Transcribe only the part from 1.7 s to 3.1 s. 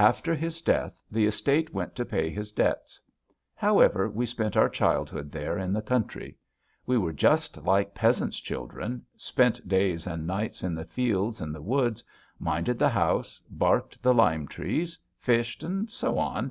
went to pay his debts.